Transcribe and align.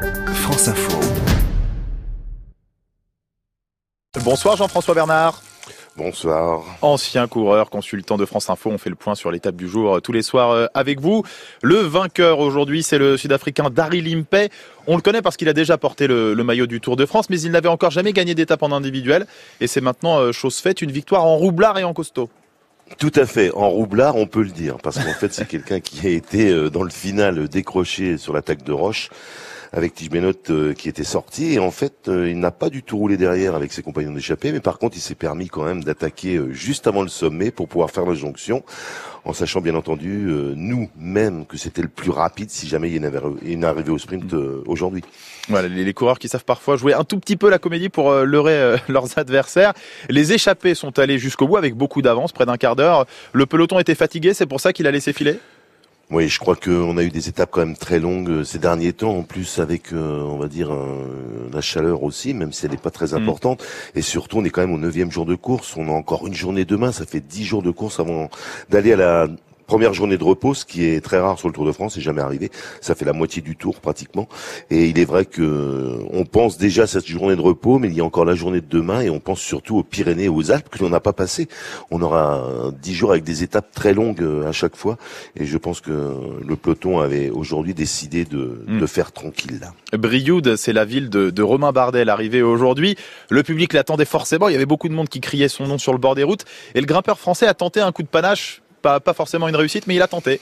France 0.00 0.68
Info. 0.68 0.98
Bonsoir 4.24 4.56
Jean-François 4.56 4.94
Bernard. 4.94 5.42
Bonsoir. 5.96 6.62
Ancien 6.80 7.26
coureur, 7.26 7.68
consultant 7.68 8.16
de 8.16 8.24
France 8.24 8.48
Info, 8.48 8.70
on 8.70 8.78
fait 8.78 8.88
le 8.88 8.96
point 8.96 9.14
sur 9.14 9.30
l'étape 9.30 9.56
du 9.56 9.68
jour 9.68 9.96
euh, 9.96 10.00
tous 10.00 10.12
les 10.12 10.22
soirs 10.22 10.52
euh, 10.52 10.66
avec 10.72 11.00
vous. 11.00 11.24
Le 11.62 11.76
vainqueur 11.76 12.38
aujourd'hui, 12.38 12.82
c'est 12.82 12.96
le 12.96 13.18
Sud-Africain 13.18 13.68
Daryl 13.68 14.08
Impey. 14.16 14.48
On 14.86 14.96
le 14.96 15.02
connaît 15.02 15.20
parce 15.20 15.36
qu'il 15.36 15.48
a 15.48 15.52
déjà 15.52 15.76
porté 15.76 16.06
le, 16.06 16.32
le, 16.32 16.44
maillot 16.44 16.66
du 16.66 16.80
Tour 16.80 16.96
de 16.96 17.04
France, 17.04 17.28
mais 17.28 17.40
il 17.40 17.50
n'avait 17.50 17.68
encore 17.68 17.90
jamais 17.90 18.14
gagné 18.14 18.34
d'étape 18.34 18.62
en 18.62 18.72
individuel. 18.72 19.26
Et 19.60 19.66
c'est 19.66 19.82
maintenant 19.82 20.18
euh, 20.18 20.32
chose 20.32 20.56
faite, 20.56 20.80
une 20.80 20.92
victoire 20.92 21.26
en 21.26 21.36
roublard 21.36 21.78
et 21.78 21.84
en 21.84 21.92
costaud. 21.92 22.30
Tout 22.98 23.12
à 23.16 23.26
fait, 23.26 23.52
en 23.52 23.68
roublard, 23.68 24.16
on 24.16 24.26
peut 24.26 24.42
le 24.42 24.50
dire, 24.50 24.78
parce 24.82 24.98
qu'en 24.98 25.12
fait, 25.12 25.32
c'est 25.34 25.46
quelqu'un 25.48 25.80
qui 25.80 26.06
a 26.06 26.10
été 26.10 26.70
dans 26.70 26.82
le 26.82 26.90
final 26.90 27.48
décroché 27.48 28.16
sur 28.16 28.32
l'attaque 28.32 28.62
de 28.62 28.72
Roche 28.72 29.10
avec 29.72 29.94
Tige 29.94 30.10
euh, 30.50 30.74
qui 30.74 30.88
était 30.88 31.04
sorti. 31.04 31.54
Et 31.54 31.58
en 31.58 31.70
fait, 31.70 32.08
euh, 32.08 32.28
il 32.28 32.38
n'a 32.38 32.50
pas 32.50 32.70
du 32.70 32.82
tout 32.82 32.98
roulé 32.98 33.16
derrière 33.16 33.54
avec 33.54 33.72
ses 33.72 33.82
compagnons 33.82 34.12
d'échappée, 34.12 34.52
mais 34.52 34.60
par 34.60 34.78
contre, 34.78 34.96
il 34.96 35.00
s'est 35.00 35.14
permis 35.14 35.48
quand 35.48 35.64
même 35.64 35.84
d'attaquer 35.84 36.36
euh, 36.36 36.52
juste 36.52 36.86
avant 36.86 37.02
le 37.02 37.08
sommet 37.08 37.50
pour 37.50 37.68
pouvoir 37.68 37.90
faire 37.90 38.04
la 38.04 38.14
jonction, 38.14 38.64
en 39.24 39.32
sachant 39.32 39.60
bien 39.60 39.74
entendu, 39.74 40.32
nous-mêmes, 40.56 41.44
que 41.44 41.58
c'était 41.58 41.82
le 41.82 41.88
plus 41.88 42.10
rapide 42.10 42.50
si 42.50 42.66
jamais 42.66 42.90
il 42.90 43.04
est 43.04 43.64
arrivé 43.64 43.90
au 43.90 43.98
sprint 43.98 44.32
aujourd'hui. 44.66 45.02
Voilà, 45.50 45.68
les, 45.68 45.92
coureurs 45.92 46.18
qui 46.18 46.28
savent 46.28 46.44
parfois 46.44 46.76
jouer 46.76 46.94
un 46.94 47.04
tout 47.04 47.18
petit 47.18 47.36
peu 47.36 47.50
la 47.50 47.58
comédie 47.58 47.90
pour 47.90 48.12
leurrer 48.12 48.76
leurs 48.88 49.18
adversaires. 49.18 49.74
Les 50.08 50.32
échappés 50.32 50.74
sont 50.74 50.98
allés 50.98 51.18
jusqu'au 51.18 51.46
bout 51.46 51.58
avec 51.58 51.74
beaucoup 51.74 52.00
d'avance, 52.00 52.32
près 52.32 52.46
d'un 52.46 52.56
quart 52.56 52.76
d'heure. 52.76 53.04
Le 53.34 53.44
peloton 53.44 53.78
était 53.78 53.94
fatigué, 53.94 54.32
c'est 54.32 54.46
pour 54.46 54.60
ça 54.60 54.72
qu'il 54.72 54.86
a 54.86 54.90
laissé 54.90 55.12
filer? 55.12 55.38
Oui, 56.10 56.28
je 56.28 56.38
crois 56.40 56.56
qu'on 56.56 56.96
a 56.96 57.02
eu 57.04 57.10
des 57.10 57.28
étapes 57.28 57.50
quand 57.52 57.60
même 57.60 57.76
très 57.76 58.00
longues 58.00 58.30
euh, 58.30 58.44
ces 58.44 58.58
derniers 58.58 58.92
temps, 58.92 59.16
en 59.16 59.22
plus 59.22 59.60
avec, 59.60 59.92
euh, 59.92 60.22
on 60.22 60.38
va 60.38 60.48
dire, 60.48 60.70
la 61.52 61.60
chaleur 61.60 62.02
aussi, 62.02 62.34
même 62.34 62.52
si 62.52 62.66
elle 62.66 62.72
n'est 62.72 62.76
pas 62.78 62.90
très 62.90 63.12
mm. 63.12 63.22
importante. 63.22 63.64
Et 63.94 64.02
surtout, 64.02 64.38
on 64.38 64.44
est 64.44 64.50
quand 64.50 64.60
même 64.60 64.74
au 64.74 64.78
neuvième 64.78 65.10
jour 65.10 65.24
de 65.24 65.36
course. 65.36 65.76
On 65.76 65.88
a 65.88 65.92
encore 65.92 66.26
une 66.26 66.34
journée 66.34 66.64
demain. 66.64 66.90
Ça 66.92 67.06
fait 67.06 67.20
dix 67.20 67.44
jours 67.44 67.62
de 67.62 67.70
course 67.70 68.00
avant 68.00 68.28
d'aller 68.70 68.92
à 68.92 68.96
la 68.96 69.28
première 69.70 69.94
journée 69.94 70.18
de 70.18 70.24
repos, 70.24 70.52
ce 70.54 70.64
qui 70.64 70.84
est 70.84 71.00
très 71.00 71.20
rare 71.20 71.38
sur 71.38 71.46
le 71.46 71.54
Tour 71.54 71.64
de 71.64 71.70
France, 71.70 71.94
c'est 71.94 72.00
jamais 72.00 72.22
arrivé. 72.22 72.50
Ça 72.80 72.96
fait 72.96 73.04
la 73.04 73.12
moitié 73.12 73.40
du 73.40 73.54
tour 73.54 73.78
pratiquement. 73.80 74.28
Et 74.68 74.86
il 74.86 74.98
est 74.98 75.04
vrai 75.04 75.26
que 75.26 76.00
on 76.10 76.24
pense 76.24 76.58
déjà 76.58 76.82
à 76.82 76.86
cette 76.88 77.06
journée 77.06 77.36
de 77.36 77.40
repos, 77.40 77.78
mais 77.78 77.86
il 77.86 77.94
y 77.94 78.00
a 78.00 78.04
encore 78.04 78.24
la 78.24 78.34
journée 78.34 78.60
de 78.60 78.66
demain 78.68 79.00
et 79.00 79.10
on 79.10 79.20
pense 79.20 79.38
surtout 79.38 79.78
aux 79.78 79.84
Pyrénées 79.84 80.24
et 80.24 80.28
aux 80.28 80.50
Alpes 80.50 80.70
que 80.70 80.82
l'on 80.82 80.90
n'a 80.90 80.98
pas 80.98 81.12
passé. 81.12 81.46
On 81.92 82.02
aura 82.02 82.72
dix 82.82 82.94
jours 82.94 83.12
avec 83.12 83.22
des 83.22 83.44
étapes 83.44 83.70
très 83.72 83.94
longues 83.94 84.22
euh, 84.22 84.48
à 84.48 84.50
chaque 84.50 84.74
fois. 84.74 84.98
Et 85.36 85.46
je 85.46 85.56
pense 85.56 85.80
que 85.80 86.16
le 86.44 86.56
peloton 86.56 86.98
avait 86.98 87.30
aujourd'hui 87.30 87.72
décidé 87.72 88.24
de, 88.24 88.64
hmm. 88.66 88.80
de, 88.80 88.86
faire 88.86 89.12
tranquille. 89.12 89.70
Brioude, 89.92 90.56
c'est 90.56 90.72
la 90.72 90.84
ville 90.84 91.10
de, 91.10 91.30
de 91.30 91.42
Romain 91.44 91.70
Bardet, 91.70 92.04
l'arrivée 92.04 92.42
aujourd'hui. 92.42 92.96
Le 93.28 93.44
public 93.44 93.72
l'attendait 93.72 94.04
forcément. 94.04 94.48
Il 94.48 94.52
y 94.52 94.56
avait 94.56 94.66
beaucoup 94.66 94.88
de 94.88 94.94
monde 94.94 95.08
qui 95.08 95.20
criait 95.20 95.46
son 95.46 95.68
nom 95.68 95.78
sur 95.78 95.92
le 95.92 95.98
bord 96.00 96.16
des 96.16 96.24
routes. 96.24 96.44
Et 96.74 96.80
le 96.80 96.86
grimpeur 96.86 97.20
français 97.20 97.46
a 97.46 97.54
tenté 97.54 97.80
un 97.80 97.92
coup 97.92 98.02
de 98.02 98.08
panache 98.08 98.62
pas, 98.80 99.00
pas 99.00 99.14
forcément 99.14 99.48
une 99.48 99.56
réussite, 99.56 99.86
mais 99.86 99.94
il 99.94 100.02
a 100.02 100.08
tenté. 100.08 100.40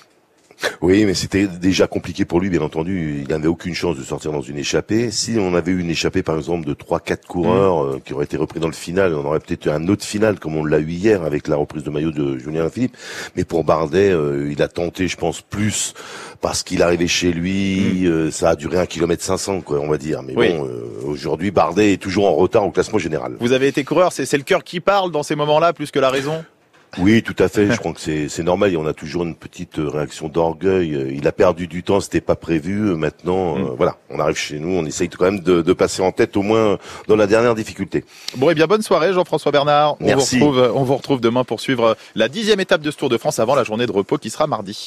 Oui, 0.80 1.04
mais 1.04 1.14
c'était 1.14 1.46
déjà 1.46 1.86
compliqué 1.86 2.24
pour 2.24 2.40
lui, 2.40 2.50
bien 2.50 2.62
entendu. 2.62 3.20
Il 3.22 3.28
n'avait 3.28 3.46
aucune 3.46 3.74
chance 3.74 3.96
de 3.96 4.02
sortir 4.02 4.32
dans 4.32 4.40
une 4.40 4.58
échappée. 4.58 5.10
Si 5.10 5.36
on 5.38 5.54
avait 5.54 5.72
eu 5.72 5.80
une 5.80 5.90
échappée, 5.90 6.22
par 6.22 6.36
exemple, 6.36 6.66
de 6.66 6.74
trois, 6.74 7.00
quatre 7.00 7.26
coureurs 7.26 7.84
mm. 7.84 7.88
euh, 7.88 7.98
qui 8.04 8.12
auraient 8.12 8.24
été 8.24 8.36
repris 8.36 8.58
dans 8.60 8.66
le 8.66 8.72
final, 8.72 9.14
on 9.14 9.24
aurait 9.24 9.40
peut-être 9.40 9.66
eu 9.66 9.70
un 9.70 9.86
autre 9.88 10.04
final, 10.04 10.38
comme 10.38 10.56
on 10.56 10.64
l'a 10.64 10.78
eu 10.78 10.90
hier 10.90 11.22
avec 11.22 11.48
la 11.48 11.56
reprise 11.56 11.84
de 11.84 11.90
maillot 11.90 12.10
de 12.10 12.38
Julien 12.38 12.68
Philippe. 12.68 12.96
Mais 13.36 13.44
pour 13.44 13.64
Bardet, 13.64 14.10
euh, 14.10 14.50
il 14.50 14.62
a 14.62 14.68
tenté, 14.68 15.06
je 15.06 15.16
pense, 15.16 15.42
plus 15.42 15.94
parce 16.40 16.62
qu'il 16.62 16.82
arrivait 16.82 17.06
chez 17.06 17.32
lui. 17.32 18.02
Mm. 18.02 18.06
Euh, 18.06 18.30
ça 18.30 18.50
a 18.50 18.56
duré 18.56 18.78
un 18.78 18.86
kilomètre 18.86 19.22
500, 19.22 19.60
quoi, 19.60 19.78
on 19.80 19.88
va 19.88 19.98
dire. 19.98 20.22
Mais 20.22 20.34
bon, 20.34 20.68
aujourd'hui, 21.04 21.50
Bardet 21.50 21.92
est 21.92 22.02
toujours 22.02 22.26
en 22.26 22.34
retard 22.34 22.64
au 22.64 22.70
classement 22.70 22.98
général. 22.98 23.36
Vous 23.40 23.52
avez 23.52 23.68
été 23.68 23.84
coureur, 23.84 24.12
c'est 24.12 24.32
le 24.36 24.42
cœur 24.42 24.64
qui 24.64 24.80
parle 24.80 25.12
dans 25.12 25.22
ces 25.22 25.36
moments-là 25.36 25.72
plus 25.72 25.90
que 25.90 25.98
la 25.98 26.10
raison? 26.10 26.44
Oui, 26.96 27.22
tout 27.22 27.36
à 27.38 27.48
fait. 27.48 27.70
Je 27.70 27.78
crois 27.78 27.92
que 27.92 28.00
c'est 28.00 28.42
normal. 28.42 28.76
On 28.76 28.86
a 28.86 28.92
toujours 28.92 29.24
une 29.24 29.34
petite 29.34 29.78
euh, 29.78 29.88
réaction 29.88 30.28
d'orgueil. 30.28 31.14
Il 31.14 31.26
a 31.26 31.32
perdu 31.32 31.66
du 31.66 31.82
temps, 31.82 32.00
c'était 32.00 32.20
pas 32.20 32.36
prévu. 32.36 32.96
Maintenant, 32.96 33.56
euh, 33.56 33.60
mm. 33.60 33.74
voilà, 33.76 33.96
on 34.10 34.18
arrive 34.18 34.36
chez 34.36 34.58
nous, 34.58 34.70
on 34.70 34.84
essaye 34.84 35.08
quand 35.08 35.24
même 35.24 35.40
de, 35.40 35.62
de, 35.62 35.72
passer 35.72 36.02
en 36.02 36.12
tête 36.12 36.36
au 36.36 36.42
moins 36.42 36.78
dans 37.06 37.16
la 37.16 37.26
dernière 37.26 37.54
difficulté. 37.54 38.04
Bon, 38.36 38.48
et 38.48 38.52
eh 38.52 38.54
bien 38.54 38.66
bonne 38.66 38.82
soirée, 38.82 39.12
Jean-François 39.12 39.52
Bernard. 39.52 39.96
Merci. 40.00 40.36
On 40.36 40.50
vous, 40.50 40.52
retrouve, 40.52 40.72
on 40.76 40.84
vous 40.84 40.96
retrouve 40.96 41.20
demain 41.20 41.44
pour 41.44 41.60
suivre 41.60 41.96
la 42.14 42.28
dixième 42.28 42.60
étape 42.60 42.80
de 42.80 42.90
ce 42.90 42.96
Tour 42.96 43.08
de 43.08 43.18
France 43.18 43.38
avant 43.38 43.54
la 43.54 43.64
journée 43.64 43.86
de 43.86 43.92
repos 43.92 44.18
qui 44.18 44.30
sera 44.30 44.46
mardi. 44.46 44.86